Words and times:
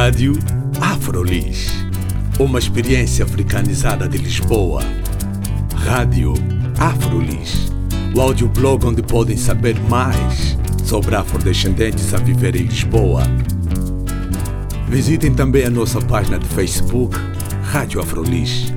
Rádio 0.00 0.34
Afrolis. 0.80 1.72
Uma 2.38 2.60
experiência 2.60 3.24
africanizada 3.24 4.08
de 4.08 4.16
Lisboa. 4.16 4.80
Rádio 5.74 6.34
Afrolis. 6.78 7.72
O 8.14 8.20
audioblog 8.20 8.86
onde 8.86 9.02
podem 9.02 9.36
saber 9.36 9.76
mais 9.90 10.56
sobre 10.84 11.16
afrodescendentes 11.16 12.14
a 12.14 12.18
viver 12.18 12.54
em 12.54 12.62
Lisboa. 12.62 13.24
Visitem 14.88 15.34
também 15.34 15.64
a 15.64 15.70
nossa 15.70 16.00
página 16.00 16.38
de 16.38 16.46
Facebook, 16.46 17.18
Rádio 17.64 18.00
Afrolis. 18.00 18.72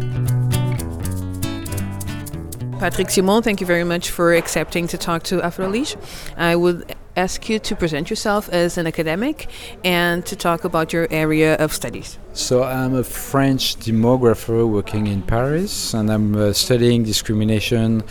Patrick 2.79 3.13
Simon, 3.13 3.43
thank 3.43 3.61
you 3.61 3.67
very 3.67 3.83
much 3.83 4.09
for 4.09 4.35
accepting 4.35 4.87
to 4.87 4.97
talk 4.97 5.23
to 5.25 5.39
Afrolis. 5.45 5.95
I 6.35 6.55
would 6.55 6.83
ask 7.15 7.49
you 7.49 7.59
to 7.59 7.75
present 7.75 8.09
yourself 8.09 8.49
as 8.49 8.77
an 8.77 8.87
academic 8.87 9.47
and 9.83 10.25
to 10.25 10.35
talk 10.35 10.63
about 10.63 10.93
your 10.93 11.07
area 11.11 11.55
of 11.55 11.73
studies. 11.73 12.17
So, 12.33 12.63
I'm 12.63 12.95
a 12.95 13.03
French 13.03 13.75
demographer 13.77 14.67
working 14.67 15.07
in 15.07 15.21
Paris, 15.21 15.93
and 15.93 16.11
I'm 16.11 16.35
uh, 16.35 16.53
studying 16.53 17.03
discrimination 17.03 18.03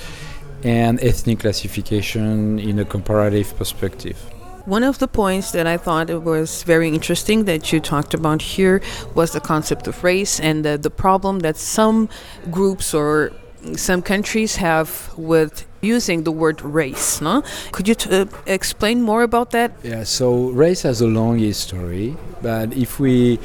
and 0.62 1.02
ethnic 1.02 1.41
classification 1.41 2.58
in 2.58 2.78
a 2.78 2.84
comparative 2.84 3.56
perspective. 3.56 4.18
One 4.66 4.84
of 4.84 4.98
the 4.98 5.08
points 5.08 5.52
that 5.52 5.66
I 5.66 5.78
thought 5.78 6.10
it 6.10 6.22
was 6.22 6.62
very 6.64 6.91
interesting 6.91 7.44
that 7.44 7.72
you 7.72 7.80
talked 7.80 8.12
about 8.12 8.42
here 8.42 8.82
was 9.14 9.32
the 9.32 9.41
concept 9.41 9.88
of 9.88 10.05
race 10.05 10.38
and 10.38 10.64
the, 10.64 10.77
the 10.77 10.91
problem 10.91 11.38
that 11.41 11.56
some 11.56 12.10
groups 12.50 12.92
or 12.92 13.32
some 13.77 14.02
countries 14.02 14.56
have 14.56 15.12
with 15.16 15.66
using 15.80 16.25
the 16.25 16.33
word 16.33 16.62
race. 16.62 17.20
No? 17.20 17.43
Could 17.73 17.89
you 17.89 17.95
uh, 18.11 18.27
explain 18.47 19.03
more 19.03 19.23
about 19.23 19.50
that? 19.50 19.73
Yeah, 19.83 20.05
so 20.05 20.50
race 20.50 20.83
has 20.83 21.00
a 21.00 21.06
long 21.06 21.39
history, 21.39 22.17
but 22.42 22.72
if 22.77 23.00
we 23.00 23.39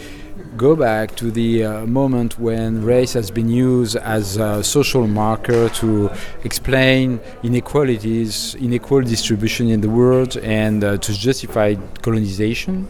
go 0.58 0.76
back 0.76 1.16
to 1.18 1.32
the 1.32 1.66
uh, 1.66 1.86
moment 1.86 2.40
when 2.40 2.84
race 2.84 3.14
has 3.14 3.30
been 3.30 3.50
used 3.50 3.96
as 3.98 4.38
a 4.38 4.64
social 4.64 5.08
marker 5.08 5.70
to 5.70 6.10
explain 6.44 7.20
inequalities, 7.44 8.56
inequal 8.56 9.02
distribution 9.02 9.70
in 9.70 9.82
the 9.82 9.90
world, 9.90 10.38
and 10.38 10.84
uh, 10.84 10.98
to 10.98 11.14
justify 11.14 11.76
colonization 12.02 12.88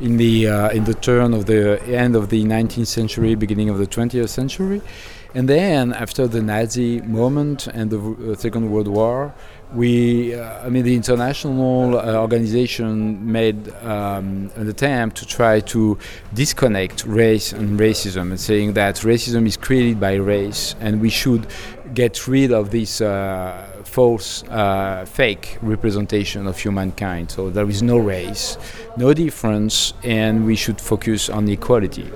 in 0.00 0.16
the 0.16 0.46
uh, 0.48 0.70
in 0.70 0.84
the 0.84 0.94
turn 0.94 1.32
of 1.32 1.46
the 1.46 1.82
end 1.86 2.16
of 2.16 2.28
the 2.28 2.44
19th 2.44 2.86
century, 2.86 3.34
beginning 3.34 3.70
of 3.70 3.78
the 3.78 3.86
20th 3.86 4.28
century. 4.28 4.82
And 5.36 5.50
then, 5.50 5.92
after 5.92 6.26
the 6.26 6.40
Nazi 6.40 7.02
moment 7.02 7.66
and 7.66 7.90
the 7.90 8.00
uh, 8.00 8.36
Second 8.36 8.70
World 8.70 8.88
War, 8.88 9.34
we, 9.74 10.34
uh, 10.34 10.64
I 10.64 10.70
mean, 10.70 10.82
the 10.82 10.94
international 10.94 11.98
uh, 11.98 12.14
organization 12.14 13.30
made 13.30 13.68
um, 13.82 14.50
an 14.56 14.66
attempt 14.66 15.18
to 15.18 15.26
try 15.26 15.60
to 15.60 15.98
disconnect 16.32 17.04
race 17.04 17.52
and 17.52 17.78
racism, 17.78 18.30
and 18.30 18.40
saying 18.40 18.72
that 18.80 18.94
racism 19.12 19.46
is 19.46 19.58
created 19.58 20.00
by 20.00 20.14
race, 20.14 20.74
and 20.80 21.02
we 21.02 21.10
should 21.10 21.46
get 21.92 22.26
rid 22.26 22.50
of 22.50 22.70
this 22.70 23.02
uh, 23.02 23.82
false, 23.84 24.42
uh, 24.44 25.04
fake 25.04 25.58
representation 25.60 26.46
of 26.46 26.58
humankind. 26.58 27.30
So 27.30 27.50
there 27.50 27.68
is 27.68 27.82
no 27.82 27.98
race, 27.98 28.56
no 28.96 29.12
difference, 29.12 29.92
and 30.02 30.46
we 30.46 30.56
should 30.56 30.80
focus 30.80 31.28
on 31.28 31.46
equality 31.46 32.10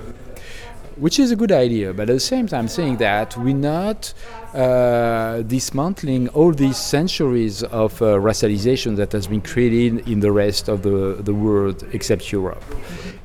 which 1.01 1.17
is 1.17 1.31
a 1.31 1.35
good 1.35 1.51
idea, 1.51 1.91
but 1.91 2.07
at 2.11 2.13
the 2.13 2.19
same 2.19 2.45
time 2.45 2.67
saying 2.67 2.97
that 2.97 3.35
we're 3.35 3.55
not 3.55 4.13
uh, 4.53 5.41
dismantling 5.41 6.29
all 6.29 6.51
these 6.51 6.77
centuries 6.77 7.63
of 7.63 7.99
uh, 8.03 8.05
racialization 8.29 8.95
that 8.95 9.11
has 9.11 9.25
been 9.25 9.41
created 9.41 10.07
in 10.07 10.19
the 10.19 10.31
rest 10.31 10.69
of 10.69 10.83
the, 10.83 11.17
the 11.23 11.33
world 11.33 11.83
except 11.91 12.31
Europe. 12.31 12.63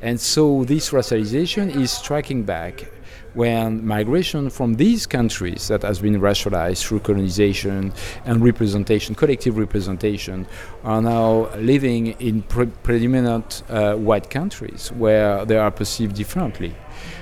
And 0.00 0.18
so 0.18 0.64
this 0.64 0.90
racialization 0.90 1.76
is 1.76 1.90
striking 1.90 2.44
back 2.44 2.86
when 3.36 3.86
migration 3.86 4.48
from 4.48 4.74
these 4.74 5.06
countries 5.06 5.68
that 5.68 5.82
has 5.82 5.98
been 5.98 6.18
racialized 6.18 6.82
through 6.82 6.98
colonization 7.00 7.92
and 8.24 8.42
representation, 8.42 9.14
collective 9.14 9.58
representation, 9.58 10.46
are 10.84 11.02
now 11.02 11.46
living 11.56 12.06
in 12.18 12.40
pre- 12.42 12.72
predominant 12.82 13.62
uh, 13.68 13.94
white 13.94 14.30
countries 14.30 14.90
where 14.92 15.44
they 15.44 15.58
are 15.58 15.70
perceived 15.70 16.16
differently. 16.16 16.74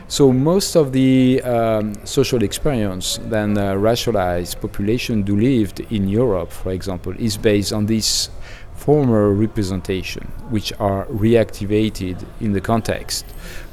So 0.06 0.32
most 0.32 0.76
of 0.76 0.92
the 0.92 1.42
um, 1.42 1.94
social 2.06 2.44
experience 2.44 3.18
than 3.24 3.58
uh, 3.58 3.74
racialized 3.74 4.60
population 4.60 5.22
do 5.22 5.36
lived 5.36 5.80
in 5.90 6.08
Europe, 6.08 6.52
for 6.52 6.70
example, 6.70 7.12
is 7.18 7.36
based 7.36 7.72
on 7.72 7.86
this 7.86 8.30
former 8.76 9.32
representation, 9.32 10.22
which 10.50 10.72
are 10.78 11.06
reactivated 11.06 12.24
in 12.40 12.52
the 12.52 12.60
context 12.60 13.24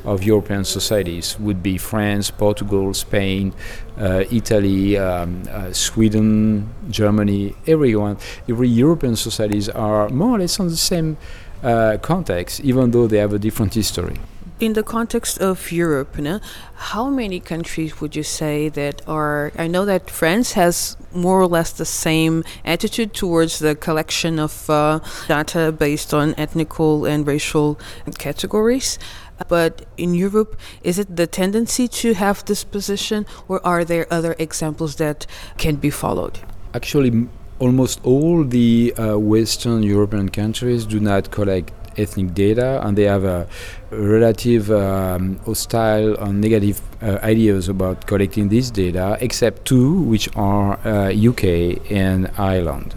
of 0.06 0.23
European 0.23 0.63
societies, 0.66 1.39
would 1.39 1.62
be 1.62 1.78
France, 1.78 2.31
Portugal, 2.31 2.94
Spain, 2.94 3.53
uh, 3.97 4.23
Italy, 4.31 4.97
um, 4.97 5.44
uh, 5.50 5.72
Sweden, 5.73 6.69
Germany, 6.89 7.56
everyone. 7.67 8.17
Every 8.50 8.69
European 8.69 9.16
societies 9.16 9.69
are 9.69 10.09
more 10.09 10.35
or 10.35 10.40
less 10.40 10.59
on 10.59 10.67
the 10.67 10.78
same 10.78 11.17
uh, 11.63 11.97
context, 12.01 12.59
even 12.61 12.91
though 12.91 13.07
they 13.07 13.17
have 13.17 13.34
a 13.34 13.40
different 13.40 13.73
history 13.73 14.17
in 14.61 14.73
the 14.73 14.84
context 14.84 15.40
of 15.41 15.72
Europe, 15.72 16.16
how 16.75 17.09
many 17.09 17.40
countries 17.40 18.00
would 18.00 18.16
you 18.16 18.23
say 18.23 18.69
that 18.69 19.01
are? 19.07 19.51
I 19.57 19.67
know 19.67 19.85
that 19.85 20.09
France 20.09 20.53
has 20.53 20.95
more 21.13 21.41
or 21.41 21.47
less 21.47 21.72
the 21.72 21.85
same 21.85 22.44
attitude 22.63 23.13
towards 23.13 23.59
the 23.59 23.75
collection 23.75 24.38
of 24.40 24.69
uh, 24.69 25.00
data 25.28 25.72
based 25.72 26.13
on 26.13 26.35
ethnical 26.38 27.06
and 27.06 27.25
racial 27.25 27.79
categories. 28.19 29.00
But 29.47 29.85
in 29.97 30.13
Europe, 30.13 30.57
is 30.84 31.00
it 31.00 31.16
the 31.16 31.28
tendency 31.28 31.88
to 31.88 32.13
have 32.13 32.46
this 32.46 32.63
position, 32.63 33.25
or 33.47 33.66
are 33.66 33.84
there 33.84 34.07
other 34.12 34.35
examples 34.40 34.96
that 34.96 35.25
can 35.57 35.75
be 35.75 35.90
followed? 35.90 36.40
Actually, 36.74 37.28
almost 37.59 38.00
all 38.03 38.44
the 38.44 38.94
uh, 38.97 39.18
Western 39.18 39.84
European 39.84 40.29
countries 40.29 40.85
do 40.85 41.00
not 41.00 41.31
collect 41.31 41.72
ethnic 41.97 42.34
data 42.34 42.81
and 42.84 42.97
they 42.97 43.03
have 43.03 43.24
a 43.24 43.47
relative 43.91 44.72
um, 44.72 45.38
hostile 45.46 46.16
and 46.18 46.41
negative 46.41 46.81
uh, 47.02 47.19
ideas 47.23 47.68
about 47.68 48.08
collecting 48.08 48.50
this 48.50 48.72
data, 48.72 49.18
except 49.19 49.66
two, 49.66 50.02
which 50.03 50.29
are 50.35 50.79
uh, 50.85 51.12
UK 51.13 51.91
and 51.91 52.31
Ireland. 52.38 52.96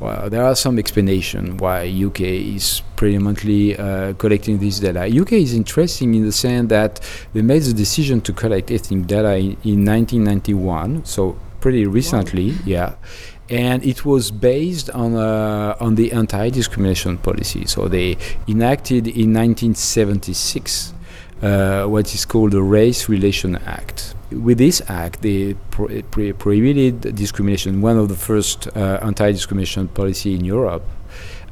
Well, 0.00 0.30
there 0.30 0.44
are 0.44 0.54
some 0.54 0.78
explanation 0.78 1.56
why 1.56 1.88
UK 1.88 2.20
is 2.20 2.82
predominantly 2.94 3.76
uh, 3.76 4.12
collecting 4.14 4.58
this 4.58 4.78
data. 4.78 5.06
UK 5.06 5.32
is 5.32 5.54
interesting 5.54 6.14
in 6.14 6.24
the 6.24 6.32
sense 6.32 6.68
that 6.68 7.00
they 7.32 7.42
made 7.42 7.62
the 7.62 7.72
decision 7.72 8.20
to 8.22 8.32
collect 8.32 8.70
ethnic 8.70 9.06
data 9.06 9.36
in, 9.36 9.56
in 9.64 9.84
1991, 9.84 11.04
so 11.04 11.36
pretty 11.60 11.86
recently, 11.86 12.50
wow. 12.50 12.58
yeah 12.64 12.94
and 13.50 13.82
it 13.82 14.04
was 14.04 14.30
based 14.30 14.90
on 14.90 15.14
uh, 15.14 15.74
on 15.80 15.94
the 15.94 16.12
anti-discrimination 16.12 17.16
policy. 17.18 17.64
So 17.66 17.88
they 17.88 18.18
enacted 18.46 19.06
in 19.06 19.32
1976 19.32 20.92
uh, 21.42 21.84
what 21.84 22.14
is 22.14 22.24
called 22.24 22.52
the 22.52 22.62
Race 22.62 23.08
Relation 23.08 23.56
Act. 23.66 24.14
With 24.30 24.58
this 24.58 24.82
act, 24.88 25.22
they 25.22 25.54
pro- 25.70 26.02
pro- 26.02 26.32
prohibited 26.32 27.14
discrimination, 27.14 27.80
one 27.80 27.96
of 27.96 28.08
the 28.08 28.16
first 28.16 28.68
uh, 28.76 28.98
anti-discrimination 29.02 29.88
policy 29.88 30.34
in 30.34 30.44
Europe. 30.44 30.82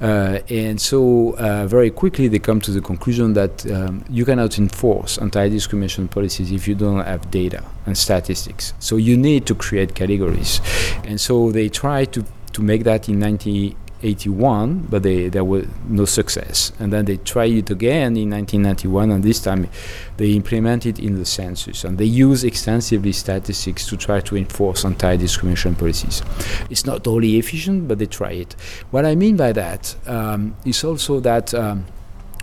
Uh, 0.00 0.40
and 0.50 0.78
so, 0.78 1.34
uh, 1.38 1.66
very 1.66 1.90
quickly, 1.90 2.28
they 2.28 2.38
come 2.38 2.60
to 2.60 2.70
the 2.70 2.82
conclusion 2.82 3.32
that 3.32 3.70
um, 3.72 4.04
you 4.10 4.26
cannot 4.26 4.58
enforce 4.58 5.16
anti 5.18 5.48
discrimination 5.48 6.06
policies 6.06 6.52
if 6.52 6.68
you 6.68 6.74
don't 6.74 7.02
have 7.02 7.30
data 7.30 7.64
and 7.86 7.96
statistics. 7.96 8.74
So, 8.78 8.96
you 8.96 9.16
need 9.16 9.46
to 9.46 9.54
create 9.54 9.94
categories. 9.94 10.60
And 11.04 11.18
so, 11.18 11.50
they 11.50 11.70
try 11.70 12.04
to, 12.06 12.24
to 12.52 12.62
make 12.62 12.84
that 12.84 13.08
in 13.08 13.18
19. 13.20 13.74
81, 14.06 14.86
but 14.88 15.02
they, 15.02 15.28
there 15.28 15.44
was 15.44 15.66
no 15.88 16.04
success. 16.04 16.72
And 16.78 16.92
then 16.92 17.04
they 17.04 17.16
tried 17.16 17.52
it 17.52 17.70
again 17.70 18.16
in 18.16 18.30
1991, 18.30 19.10
and 19.10 19.22
this 19.22 19.40
time 19.40 19.68
they 20.16 20.32
implemented 20.32 20.98
in 20.98 21.18
the 21.18 21.24
census. 21.24 21.84
And 21.84 21.98
they 21.98 22.04
use 22.04 22.44
extensively 22.44 23.12
statistics 23.12 23.86
to 23.88 23.96
try 23.96 24.20
to 24.20 24.36
enforce 24.36 24.84
anti 24.84 25.16
discrimination 25.16 25.74
policies. 25.74 26.22
It's 26.70 26.86
not 26.86 27.06
only 27.06 27.36
efficient, 27.36 27.88
but 27.88 27.98
they 27.98 28.06
try 28.06 28.32
it. 28.32 28.54
What 28.90 29.04
I 29.04 29.14
mean 29.14 29.36
by 29.36 29.52
that 29.52 29.96
um, 30.06 30.56
is 30.64 30.84
also 30.84 31.20
that, 31.20 31.52
um, 31.52 31.86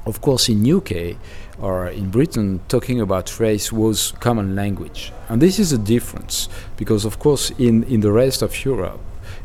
of 0.05 0.21
course, 0.21 0.49
in 0.49 0.69
UK, 0.69 1.17
or 1.59 1.87
in 1.87 2.09
Britain, 2.09 2.59
talking 2.67 2.99
about 2.99 3.39
race 3.39 3.71
was 3.71 4.11
common 4.19 4.55
language. 4.55 5.13
And 5.29 5.41
this 5.41 5.59
is 5.59 5.71
a 5.71 5.77
difference 5.77 6.49
because, 6.77 7.05
of 7.05 7.19
course, 7.19 7.51
in, 7.51 7.83
in 7.83 8.01
the 8.01 8.11
rest 8.11 8.41
of 8.41 8.65
Europe, 8.65 8.99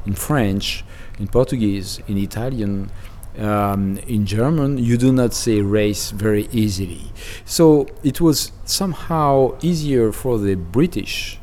in 0.07 0.15
French, 0.15 0.85
in 1.19 1.29
Portuguese, 1.29 2.01
in 2.09 2.19
Italian, 2.19 2.91
um, 3.39 3.99
in 4.07 4.27
German, 4.27 4.79
you 4.79 4.97
do 4.97 5.13
not 5.13 5.33
say 5.35 5.61
race 5.61 6.11
very 6.11 6.49
easily. 6.53 7.13
So 7.45 7.87
it 8.03 8.21
was 8.21 8.53
somehow 8.65 9.57
easier 9.63 10.13
for 10.13 10.39
the 10.39 10.55
British 10.55 11.39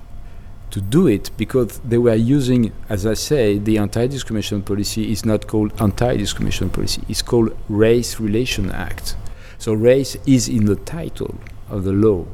to 0.71 0.81
do 0.81 1.07
it 1.07 1.31
because 1.37 1.79
they 1.79 1.97
were 1.97 2.15
using, 2.15 2.73
as 2.89 3.05
I 3.05 3.13
say, 3.13 3.57
the 3.57 3.77
anti 3.77 4.07
discrimination 4.07 4.61
policy 4.61 5.11
is 5.11 5.23
not 5.25 5.47
called 5.47 5.71
anti 5.81 6.17
discrimination 6.17 6.69
policy, 6.69 7.01
it's 7.07 7.21
called 7.21 7.55
Race 7.69 8.19
Relation 8.19 8.71
Act. 8.71 9.15
So 9.57 9.73
race 9.73 10.17
is 10.25 10.49
in 10.49 10.65
the 10.65 10.75
title 10.75 11.35
of 11.69 11.85
the 11.85 11.93
law, 11.93 12.25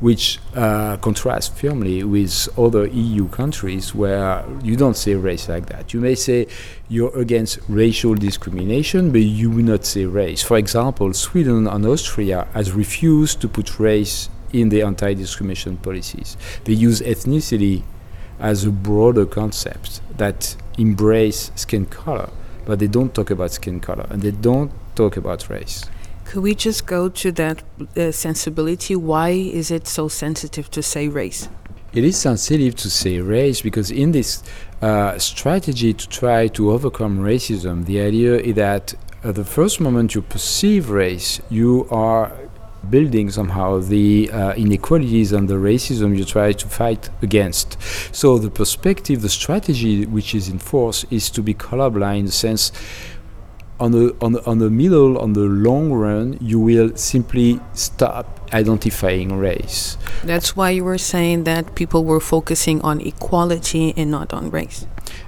which 0.00 0.38
uh, 0.54 0.96
contrasts 0.98 1.48
firmly 1.48 2.04
with 2.04 2.48
other 2.58 2.86
EU 2.86 3.28
countries 3.28 3.94
where 3.94 4.44
you 4.62 4.76
don't 4.76 4.96
say 4.96 5.14
race 5.14 5.48
like 5.48 5.66
that. 5.66 5.92
You 5.94 6.00
may 6.00 6.14
say 6.14 6.46
you're 6.88 7.16
against 7.18 7.58
racial 7.68 8.14
discrimination, 8.14 9.10
but 9.10 9.22
you 9.22 9.50
will 9.50 9.64
not 9.64 9.84
say 9.84 10.04
race. 10.06 10.42
For 10.42 10.58
example, 10.58 11.12
Sweden 11.12 11.66
and 11.66 11.86
Austria 11.86 12.46
has 12.52 12.72
refused 12.72 13.40
to 13.40 13.48
put 13.48 13.78
race 13.78 14.28
in 14.52 14.68
the 14.68 14.82
anti-discrimination 14.82 15.78
policies. 15.78 16.36
They 16.64 16.74
use 16.74 17.00
ethnicity 17.00 17.82
as 18.38 18.64
a 18.64 18.70
broader 18.70 19.26
concept 19.26 20.00
that 20.16 20.56
embrace 20.78 21.50
skin 21.54 21.86
color, 21.86 22.30
but 22.64 22.78
they 22.78 22.86
don't 22.86 23.14
talk 23.14 23.30
about 23.30 23.52
skin 23.52 23.80
color 23.80 24.06
and 24.10 24.22
they 24.22 24.30
don't 24.30 24.70
talk 24.94 25.16
about 25.16 25.48
race. 25.50 25.84
Could 26.24 26.42
we 26.42 26.54
just 26.54 26.86
go 26.86 27.08
to 27.08 27.32
that 27.32 27.62
uh, 27.96 28.10
sensibility? 28.10 28.96
Why 28.96 29.30
is 29.30 29.70
it 29.70 29.86
so 29.86 30.08
sensitive 30.08 30.70
to 30.70 30.82
say 30.82 31.08
race? 31.08 31.48
It 31.92 32.02
is 32.02 32.16
sensitive 32.16 32.74
to 32.76 32.90
say 32.90 33.20
race 33.20 33.62
because 33.62 33.90
in 33.90 34.12
this 34.12 34.42
uh, 34.82 35.16
strategy 35.18 35.94
to 35.94 36.08
try 36.08 36.48
to 36.48 36.72
overcome 36.72 37.18
racism, 37.18 37.84
the 37.86 38.00
idea 38.00 38.34
is 38.36 38.54
that 38.56 38.94
at 39.22 39.36
the 39.36 39.44
first 39.44 39.80
moment 39.80 40.14
you 40.14 40.22
perceive 40.22 40.90
race, 40.90 41.40
you 41.50 41.86
are 41.90 42.32
building 42.90 43.30
somehow 43.30 43.78
the 43.78 44.30
uh, 44.30 44.52
inequalities 44.54 45.32
and 45.32 45.48
the 45.48 45.54
racism 45.54 46.16
you 46.16 46.24
try 46.24 46.52
to 46.52 46.66
fight 46.68 47.10
against. 47.22 47.80
So 48.14 48.38
the 48.38 48.50
perspective, 48.50 49.22
the 49.22 49.28
strategy 49.28 50.04
which 50.04 50.34
is 50.34 50.48
in 50.48 50.58
force 50.58 51.04
is 51.10 51.30
to 51.30 51.42
be 51.42 51.54
colorblind 51.54 52.18
in 52.20 52.26
the 52.26 52.32
sense 52.32 52.72
on 53.80 53.92
the, 53.92 54.16
on 54.20 54.32
the, 54.32 54.46
on 54.46 54.58
the 54.58 54.70
middle, 54.70 55.18
on 55.18 55.32
the 55.32 55.40
long 55.40 55.92
run, 55.92 56.38
you 56.40 56.60
will 56.60 56.96
simply 56.96 57.60
stop 57.74 58.48
identifying 58.52 59.36
race. 59.36 59.96
That's 60.22 60.56
why 60.56 60.70
you 60.70 60.84
were 60.84 60.98
saying 60.98 61.44
that 61.44 61.74
people 61.74 62.04
were 62.04 62.20
focusing 62.20 62.80
on 62.82 63.00
equality 63.00 63.92
and 63.96 64.10
not 64.10 64.32
on 64.32 64.50
race. 64.50 64.86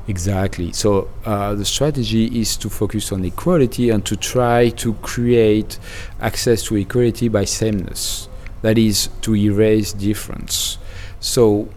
Exactly. 0.09 0.73
So 0.73 1.09
uh, 1.25 1.55
the 1.55 1.65
strategy 1.65 2.41
is 2.41 2.57
to 2.59 2.71
focus 2.71 3.11
on 3.11 3.25
equality 3.25 3.91
and 3.91 4.05
to 4.07 4.17
try 4.17 4.69
to 4.71 4.95
create 4.95 5.79
access 6.21 6.63
to 6.65 6.77
equality 6.77 7.29
by 7.29 7.45
sameness. 7.45 8.29
That 8.63 8.79
is 8.79 9.09
to 9.23 9.35
erase 9.35 9.93
difference. 9.93 10.79
So 11.19 11.69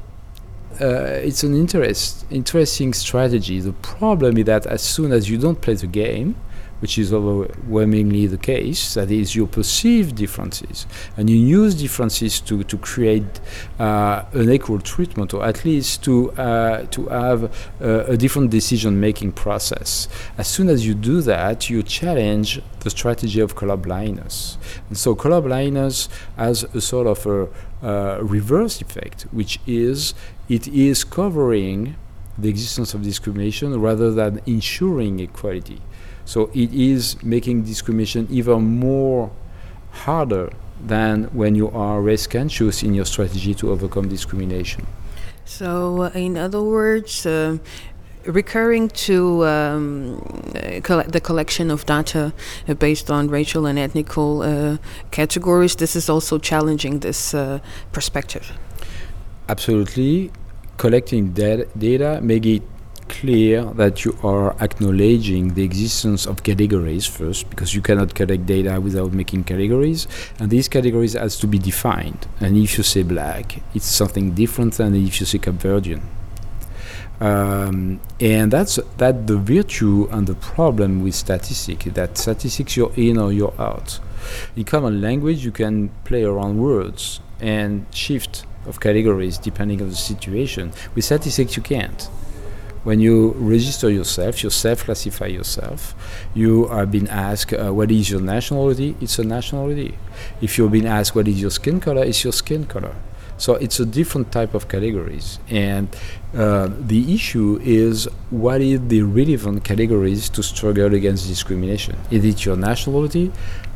uh, 0.79 1.19
it's 1.23 1.43
an 1.43 1.55
interest, 1.55 2.25
interesting 2.29 2.93
strategy. 2.93 3.59
The 3.59 3.73
problem 3.73 4.37
is 4.37 4.45
that 4.45 4.65
as 4.67 4.81
soon 4.81 5.11
as 5.11 5.29
you 5.29 5.37
don't 5.37 5.59
play 5.59 5.73
the 5.73 5.87
game, 5.87 6.35
which 6.79 6.97
is 6.97 7.13
overwhelmingly 7.13 8.27
the 8.27 8.37
case. 8.37 8.93
That 8.93 9.11
is, 9.11 9.35
you 9.35 9.47
perceive 9.47 10.15
differences 10.15 10.87
and 11.17 11.29
you 11.29 11.37
use 11.37 11.75
differences 11.75 12.39
to, 12.41 12.63
to 12.63 12.77
create 12.77 13.39
uh, 13.79 14.23
an 14.33 14.49
equal 14.51 14.79
treatment, 14.79 15.33
or 15.33 15.45
at 15.45 15.65
least 15.65 16.03
to, 16.03 16.31
uh, 16.33 16.85
to 16.87 17.05
have 17.07 17.43
uh, 17.81 18.05
a 18.05 18.17
different 18.17 18.51
decision 18.51 18.99
making 18.99 19.33
process. 19.33 20.07
As 20.37 20.47
soon 20.47 20.69
as 20.69 20.85
you 20.85 20.93
do 20.93 21.21
that, 21.21 21.69
you 21.69 21.83
challenge 21.83 22.61
the 22.81 22.89
strategy 22.89 23.39
of 23.39 23.55
color 23.55 23.77
blindness. 23.77 24.57
And 24.87 24.97
so, 24.97 25.15
color 25.15 25.41
blindness 25.41 26.07
has 26.37 26.63
a 26.63 26.81
sort 26.81 27.07
of 27.07 27.51
a 27.81 28.23
reverse 28.23 28.81
effect, 28.81 29.23
which 29.31 29.59
is 29.65 30.13
it 30.47 30.67
is 30.67 31.03
covering 31.03 31.95
the 32.37 32.49
existence 32.49 32.93
of 32.93 33.03
discrimination 33.03 33.79
rather 33.79 34.11
than 34.11 34.41
ensuring 34.45 35.19
equality. 35.19 35.81
So 36.29 36.51
it 36.53 36.71
is 36.71 37.17
making 37.23 37.63
discrimination 37.63 38.27
even 38.29 38.61
more 38.79 39.31
harder 40.05 40.51
than 40.79 41.23
when 41.33 41.55
you 41.55 41.71
are 41.71 41.99
race 42.03 42.27
conscious 42.27 42.83
in 42.83 42.93
your 42.93 43.05
strategy 43.05 43.55
to 43.55 43.71
overcome 43.71 44.07
discrimination. 44.09 44.85
So, 45.45 46.03
uh, 46.03 46.11
in 46.13 46.37
other 46.37 46.61
words, 46.61 47.25
uh, 47.25 47.57
recurring 48.25 48.89
to 49.07 49.43
um, 49.47 50.21
coll 50.83 51.01
the 51.01 51.19
collection 51.19 51.71
of 51.71 51.87
data 51.87 52.31
uh, 52.67 52.75
based 52.75 53.09
on 53.09 53.27
racial 53.29 53.65
and 53.65 53.79
ethnical 53.79 54.43
uh, 54.43 54.77
categories, 55.09 55.77
this 55.77 55.95
is 55.95 56.09
also 56.09 56.37
challenging 56.37 56.99
this 56.99 57.33
uh, 57.33 57.57
perspective. 57.91 58.51
Absolutely. 59.47 60.29
Collecting 60.77 61.33
da 61.33 61.65
data, 61.75 62.19
make 62.21 62.45
it 62.45 62.61
clear 63.09 63.63
that 63.73 64.05
you 64.05 64.17
are 64.23 64.55
acknowledging 64.61 65.55
the 65.55 65.63
existence 65.63 66.25
of 66.25 66.43
categories 66.43 67.05
first 67.05 67.49
because 67.49 67.73
you 67.75 67.81
cannot 67.81 68.15
collect 68.15 68.45
data 68.45 68.79
without 68.79 69.11
making 69.11 69.43
categories 69.43 70.07
and 70.39 70.49
these 70.49 70.69
categories 70.69 71.13
has 71.13 71.37
to 71.39 71.47
be 71.47 71.59
defined. 71.59 72.27
And 72.39 72.55
if 72.55 72.77
you 72.77 72.83
say 72.83 73.03
black 73.03 73.61
it's 73.73 73.87
something 73.87 74.31
different 74.31 74.75
than 74.75 74.95
if 74.95 75.19
you 75.19 75.25
say 75.25 75.39
Cape 75.39 75.59
um, 77.19 77.99
and 78.21 78.53
that's 78.53 78.79
that 78.97 79.27
the 79.27 79.37
virtue 79.37 80.07
and 80.11 80.25
the 80.25 80.35
problem 80.35 81.03
with 81.03 81.15
statistics 81.15 81.85
that 81.85 82.17
statistics 82.17 82.77
you're 82.77 82.93
in 82.95 83.17
or 83.17 83.33
you're 83.33 83.59
out. 83.59 83.99
In 84.55 84.63
common 84.63 85.01
language 85.01 85.43
you 85.43 85.51
can 85.51 85.89
play 86.05 86.23
around 86.23 86.59
words 86.59 87.19
and 87.41 87.85
shift 87.93 88.45
of 88.65 88.79
categories 88.79 89.37
depending 89.37 89.81
on 89.81 89.89
the 89.89 89.95
situation. 89.95 90.71
With 90.95 91.03
statistics 91.03 91.57
you 91.57 91.63
can't 91.63 92.07
when 92.83 92.99
you 92.99 93.31
register 93.37 93.89
yourself, 93.89 94.43
you 94.43 94.49
self-classify 94.49 95.27
yourself. 95.27 95.93
You 96.33 96.67
are 96.67 96.85
being 96.85 97.09
asked 97.09 97.53
uh, 97.53 97.73
what 97.73 97.91
is 97.91 98.09
your 98.09 98.21
nationality. 98.21 98.95
It's 99.01 99.19
a 99.19 99.23
nationality. 99.23 99.97
If 100.41 100.57
you're 100.57 100.69
being 100.69 100.87
asked 100.87 101.15
what 101.15 101.27
is 101.27 101.41
your 101.41 101.51
skin 101.51 101.79
color, 101.79 102.03
it's 102.03 102.23
your 102.23 102.33
skin 102.33 102.65
color. 102.65 102.95
So 103.37 103.55
it's 103.55 103.79
a 103.79 103.85
different 103.85 104.33
type 104.33 104.53
of 104.53 104.67
categories, 104.67 105.39
and 105.49 105.87
uh, 106.35 106.67
the 106.77 107.13
issue 107.15 107.57
is 107.63 108.03
what 108.31 108.59
is 108.59 108.85
the 108.89 109.03
relevant 109.03 109.63
categories 109.63 110.27
to 110.31 110.43
struggle 110.43 110.93
against 110.93 111.25
discrimination? 111.25 111.95
Is 112.11 112.25
it 112.25 112.43
your 112.43 112.57
nationality, 112.57 113.31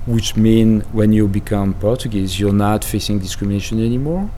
which 0.06 0.36
means 0.36 0.84
when 0.92 1.14
you 1.14 1.30
become 1.30 1.76
Portuguese, 1.76 2.38
you're 2.42 2.52
not 2.52 2.84
facing 2.84 3.20
discrimination 3.20 3.80
anymore? 3.80 4.30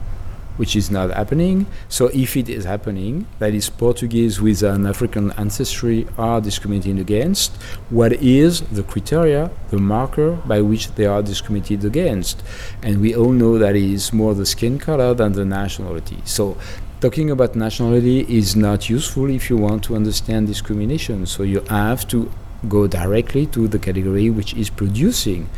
Which 0.56 0.76
is 0.76 0.90
not 0.90 1.10
happening. 1.10 1.66
So 1.88 2.06
if 2.08 2.36
it 2.36 2.48
is 2.48 2.64
happening, 2.64 3.26
that 3.38 3.54
is 3.54 3.70
Portuguese 3.70 4.40
with 4.40 4.62
an 4.62 4.86
African 4.86 5.32
ancestry 5.32 6.06
are 6.18 6.40
discriminated 6.40 6.98
against, 6.98 7.54
what 7.90 8.12
is 8.14 8.62
the 8.62 8.82
criteria, 8.82 9.50
the 9.70 9.78
marker 9.78 10.32
by 10.46 10.60
which 10.60 10.92
they 10.92 11.06
are 11.06 11.22
discriminated 11.22 11.84
against? 11.84 12.42
And 12.82 13.00
we 13.00 13.14
all 13.14 13.32
know 13.32 13.58
that 13.58 13.76
it 13.76 13.84
is 13.84 14.12
more 14.12 14.34
the 14.34 14.46
skin 14.46 14.78
color 14.78 15.14
than 15.14 15.32
the 15.32 15.44
nationality. 15.44 16.18
So 16.24 16.56
talking 17.00 17.30
about 17.30 17.54
nationality 17.54 18.20
is 18.28 18.56
not 18.56 18.88
useful 18.88 19.30
if 19.30 19.50
you 19.50 19.56
want 19.56 19.84
to 19.84 19.96
understand 19.96 20.46
discrimination. 20.46 21.26
So 21.26 21.42
you 21.42 21.60
have 21.68 22.08
to 22.08 22.30
go 22.68 22.86
directly 22.86 23.46
to 23.46 23.68
the 23.68 23.78
category 23.78 24.30
which 24.30 24.54
is 24.54 24.70
producing 24.70 25.48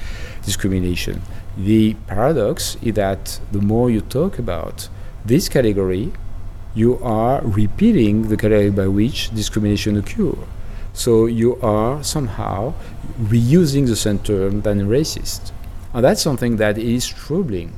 discrimination. 0.45 1.23
The 1.59 1.95
paradox 2.07 2.77
is 2.83 2.95
that 2.95 3.41
the 3.51 3.61
more 3.61 3.91
you 3.91 4.01
talk 4.01 4.39
about 4.39 4.89
this 5.25 5.49
category, 5.49 6.13
you 6.75 6.99
are 7.03 7.41
repeating 7.43 8.29
the 8.29 8.37
category 8.37 8.71
by 8.71 8.87
which 8.87 9.35
discrimination 9.35 9.97
occurs. 9.97 10.39
So 10.93 11.27
you 11.27 11.61
are 11.61 12.03
somehow 12.05 12.75
reusing 13.21 13.89
the 13.89 13.97
same 13.97 14.21
term 14.21 14.61
than 14.61 14.89
racist. 14.89 15.51
And 15.93 16.05
that's 16.05 16.23
something 16.23 16.59
that 16.59 16.79
is 16.79 17.09
troubling. 17.09 17.73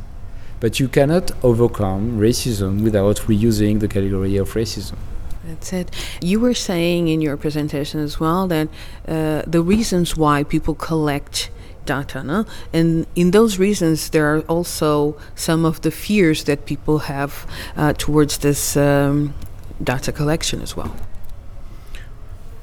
But 0.60 0.78
you 0.78 0.88
cannot 0.88 1.32
overcome 1.42 2.18
racism 2.18 2.82
without 2.82 3.16
reusing 3.28 3.80
the 3.80 3.88
category 3.88 4.36
of 4.36 4.52
racism. 4.52 4.96
That's 5.44 5.72
it. 5.72 5.90
You 6.20 6.38
were 6.38 6.54
saying 6.54 7.08
in 7.08 7.22
your 7.22 7.38
presentation 7.38 7.98
as 8.00 8.20
well 8.20 8.46
that 8.48 8.68
uh, 9.08 9.42
the 9.46 9.62
reasons 9.62 10.18
why 10.18 10.44
people 10.44 10.74
collect 10.74 11.50
data. 11.96 12.22
No? 12.22 12.44
And 12.72 12.88
in 13.14 13.30
those 13.30 13.52
reasons, 13.66 14.10
there 14.10 14.26
are 14.32 14.40
also 14.54 15.16
some 15.34 15.62
of 15.70 15.80
the 15.80 15.90
fears 15.90 16.44
that 16.44 16.58
people 16.72 16.98
have 17.14 17.32
uh, 17.76 17.92
towards 18.04 18.38
this 18.38 18.76
um, 18.76 19.34
data 19.82 20.12
collection 20.12 20.62
as 20.62 20.72
well. 20.78 20.92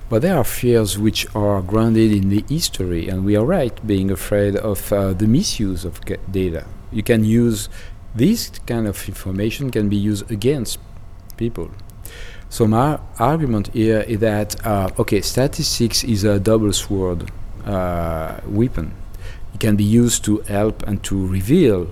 But 0.10 0.22
there 0.22 0.38
are 0.38 0.46
fears 0.46 0.98
which 0.98 1.22
are 1.36 1.62
grounded 1.62 2.12
in 2.20 2.30
the 2.30 2.44
history, 2.48 3.10
and 3.10 3.26
we 3.26 3.36
are 3.40 3.46
right 3.60 3.76
being 3.86 4.10
afraid 4.12 4.56
of 4.56 4.80
uh, 4.94 5.14
the 5.22 5.28
misuse 5.28 5.84
of 5.90 5.94
data. 6.32 6.64
You 6.92 7.04
can 7.04 7.22
use 7.26 7.70
this 8.16 8.42
kind 8.66 8.88
of 8.88 9.08
information 9.08 9.70
can 9.70 9.90
be 9.90 9.98
used 10.12 10.32
against 10.32 10.80
people. 11.36 11.70
So 12.50 12.66
my 12.66 13.00
argument 13.20 13.66
here 13.74 14.02
is 14.08 14.20
that 14.20 14.50
uh, 14.66 15.02
okay, 15.02 15.22
statistics 15.22 16.04
is 16.04 16.24
a 16.24 16.40
double 16.40 16.74
sword 16.74 17.20
uh, 17.66 18.40
weapon. 18.48 18.94
It 19.58 19.62
can 19.62 19.76
be 19.76 19.84
used 19.84 20.24
to 20.26 20.38
help 20.42 20.84
and 20.84 21.02
to 21.06 21.26
reveal 21.26 21.90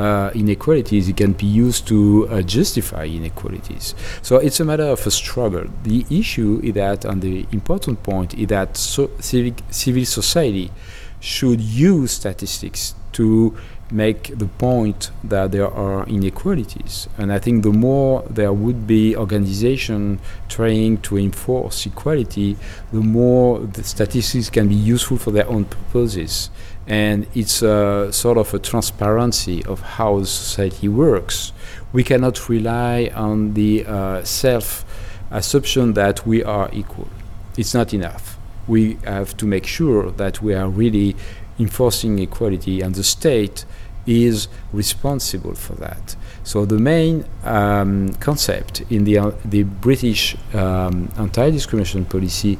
uh, 0.00 0.32
inequalities. 0.34 1.08
It 1.08 1.16
can 1.16 1.34
be 1.34 1.46
used 1.46 1.86
to 1.86 2.26
uh, 2.28 2.42
justify 2.42 3.04
inequalities. 3.04 3.94
So 4.20 4.38
it's 4.38 4.58
a 4.58 4.64
matter 4.64 4.82
of 4.82 5.06
a 5.06 5.12
struggle. 5.12 5.66
The 5.84 6.04
issue 6.10 6.60
is 6.64 6.74
that, 6.74 7.04
and 7.04 7.22
the 7.22 7.46
important 7.52 8.02
point 8.02 8.34
is 8.34 8.48
that 8.48 8.76
so 8.76 9.12
civic, 9.20 9.62
civil 9.70 10.04
society 10.04 10.72
should 11.20 11.60
use 11.60 12.10
statistics 12.10 12.96
to 13.12 13.56
make 13.94 14.36
the 14.36 14.46
point 14.46 15.10
that 15.22 15.52
there 15.52 15.70
are 15.70 16.04
inequalities. 16.08 17.08
And 17.16 17.32
I 17.32 17.38
think 17.38 17.62
the 17.62 17.70
more 17.70 18.24
there 18.28 18.52
would 18.52 18.86
be 18.86 19.16
organization 19.16 20.18
trying 20.48 20.98
to 21.02 21.16
enforce 21.16 21.86
equality, 21.86 22.56
the 22.92 23.00
more 23.00 23.60
the 23.60 23.84
statistics 23.84 24.50
can 24.50 24.66
be 24.68 24.74
useful 24.74 25.16
for 25.16 25.30
their 25.30 25.48
own 25.48 25.66
purposes. 25.66 26.50
And 26.86 27.26
it's 27.34 27.62
a 27.62 28.12
sort 28.12 28.36
of 28.36 28.52
a 28.52 28.58
transparency 28.58 29.64
of 29.64 29.80
how 29.80 30.22
society 30.24 30.88
works. 30.88 31.52
We 31.92 32.02
cannot 32.02 32.48
rely 32.48 33.12
on 33.14 33.54
the 33.54 33.86
uh, 33.86 34.24
self 34.24 34.84
assumption 35.30 35.94
that 35.94 36.26
we 36.26 36.42
are 36.42 36.68
equal. 36.72 37.08
It's 37.56 37.74
not 37.74 37.94
enough. 37.94 38.36
We 38.66 38.98
have 39.04 39.36
to 39.36 39.46
make 39.46 39.66
sure 39.66 40.10
that 40.10 40.42
we 40.42 40.52
are 40.54 40.68
really 40.68 41.14
enforcing 41.58 42.18
equality, 42.18 42.80
and 42.80 42.94
the 42.94 43.04
state 43.04 43.64
is 44.06 44.48
responsible 44.72 45.54
for 45.54 45.74
that. 45.74 46.16
So 46.42 46.64
the 46.64 46.78
main 46.78 47.24
um, 47.44 48.14
concept 48.14 48.82
in 48.90 49.04
the, 49.04 49.18
uh, 49.18 49.30
the 49.44 49.62
British 49.62 50.36
um, 50.54 51.08
anti-discrimination 51.16 52.04
policy 52.04 52.58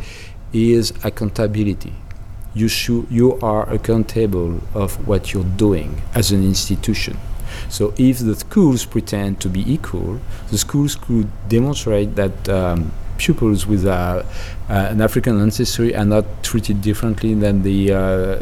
is 0.53 0.93
accountability. 1.05 1.93
You, 2.55 2.69
should, 2.69 3.07
you 3.11 3.39
are 3.41 3.69
accountable 3.71 4.61
of 4.75 5.07
what 5.07 5.33
you're 5.33 5.45
doing 5.45 6.01
as 6.15 6.31
an 6.33 6.45
institution. 6.45 7.19
So 7.69 7.93
if 7.99 8.19
the 8.19 8.35
schools 8.35 8.85
pretend 8.85 9.41
to 9.41 9.49
be 9.49 9.71
equal, 9.71 10.21
the 10.51 10.59
schools 10.59 10.95
could 10.97 11.29
demonstrate 11.49 12.15
that 12.17 12.49
um, 12.49 12.93
pupils 13.19 13.67
with 13.67 13.87
uh, 13.87 14.23
uh, 14.69 14.73
an 14.73 15.01
African 15.01 15.41
ancestry 15.41 15.95
are 15.95 16.05
not 16.05 16.25
treated 16.43 16.81
differently 16.83 17.35
than 17.35 17.63
the 17.63 17.93
uh, 17.93 17.99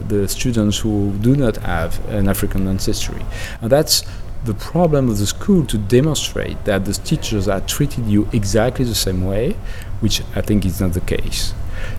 the 0.08 0.28
students 0.28 0.78
who 0.78 1.12
do 1.20 1.36
not 1.36 1.56
have 1.58 2.04
an 2.08 2.28
African 2.28 2.66
ancestry, 2.66 3.22
and 3.60 3.70
that's 3.70 4.04
the 4.44 4.54
problem 4.54 5.08
of 5.08 5.18
the 5.18 5.26
school 5.26 5.64
to 5.66 5.78
demonstrate 5.78 6.64
that 6.64 6.84
the 6.84 6.92
teachers 6.92 7.46
are 7.46 7.60
treating 7.60 8.08
you 8.08 8.28
exactly 8.32 8.84
the 8.84 8.94
same 8.94 9.24
way, 9.24 9.52
which 10.00 10.20
I 10.34 10.40
think 10.40 10.64
is 10.64 10.80
not 10.80 10.94
the 10.94 11.00
case. 11.00 11.54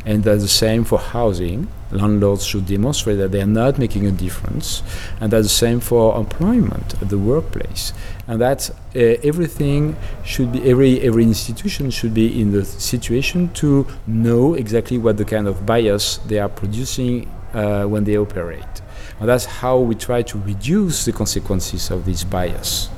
And 0.06 0.24
that's 0.24 0.42
the 0.42 0.48
same 0.48 0.84
for 0.84 1.00
housing. 1.00 1.68
Landlords 1.92 2.46
should 2.46 2.66
demonstrate 2.66 3.18
that 3.20 3.32
they 3.32 3.42
are 3.42 3.46
not 3.46 3.78
making 3.78 4.08
a 4.08 4.12
difference. 4.12 4.84
And 5.20 5.32
that's 5.32 5.46
the 5.46 5.54
same 5.54 5.80
for 5.80 6.18
employment 6.18 7.02
at 7.02 7.10
the 7.10 7.18
workplace. 7.18 7.94
And 8.28 8.42
that 8.42 8.70
uh, 8.70 9.00
everything 9.24 9.96
should 10.24 10.52
be, 10.52 10.70
every, 10.70 11.02
every 11.02 11.24
institution 11.24 11.92
should 11.92 12.14
be 12.14 12.42
in 12.42 12.52
the 12.52 12.66
situation 12.66 13.54
to 13.54 13.88
know 14.08 14.54
exactly 14.56 14.98
what 14.98 15.18
the 15.18 15.26
kind 15.26 15.48
of 15.48 15.66
bias 15.66 16.18
they 16.28 16.40
are 16.40 16.50
producing 16.50 17.30
uh, 17.54 17.86
when 17.86 18.04
they 18.04 18.18
operate. 18.18 18.82
And 19.20 19.30
that's 19.30 19.46
how 19.46 19.80
we 19.80 19.96
try 19.96 20.22
to 20.24 20.40
reduce 20.40 21.06
the 21.06 21.12
consequences 21.12 21.92
of 21.92 22.06
this 22.06 22.24
bias. 22.24 22.90